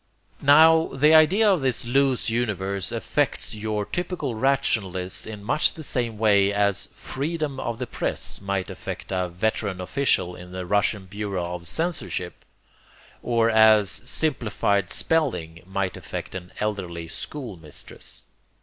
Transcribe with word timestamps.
Now 0.41 0.85
the 0.95 1.13
idea 1.13 1.47
of 1.47 1.61
this 1.61 1.85
loose 1.85 2.27
universe 2.27 2.91
affects 2.91 3.53
your 3.53 3.85
typical 3.85 4.33
rationalists 4.33 5.27
in 5.27 5.43
much 5.43 5.75
the 5.75 5.83
same 5.83 6.17
way 6.17 6.51
as 6.51 6.89
'freedom 6.95 7.59
of 7.59 7.77
the 7.77 7.85
press' 7.85 8.41
might 8.41 8.71
affect 8.71 9.11
a 9.11 9.29
veteran 9.29 9.79
official 9.79 10.35
in 10.35 10.53
the 10.53 10.65
russian 10.65 11.05
bureau 11.05 11.53
of 11.53 11.67
censorship; 11.67 12.43
or 13.21 13.51
as 13.51 13.91
'simplified 14.03 14.89
spelling' 14.89 15.61
might 15.67 15.95
affect 15.95 16.33
an 16.33 16.51
elderly 16.59 17.07
schoolmistress. 17.07 18.25